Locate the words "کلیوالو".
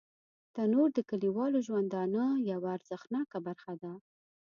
1.09-1.59